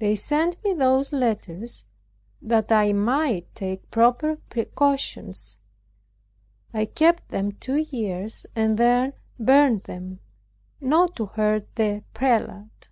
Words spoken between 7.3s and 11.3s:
two years, and then burned them, not to